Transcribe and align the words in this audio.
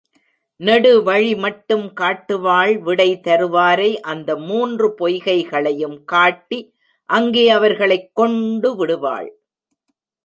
நெடு 0.59 1.01
வழிமட்டும் 1.03 1.93
காட்டுவாள் 1.93 2.77
விடை 2.77 3.19
தருவாரை 3.23 3.95
அந்த 3.99 4.35
மூன்று 4.35 4.95
பொய்கைகளையும் 4.99 6.03
காட்டி 6.03 6.59
அங்கே 7.09 7.49
அவர்களைக் 7.49 8.09
கொண்டு 8.13 8.75
விடுவாள். 8.75 9.29